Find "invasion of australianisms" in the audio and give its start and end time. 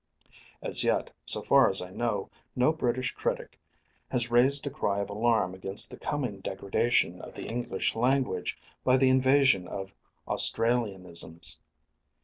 9.09-11.59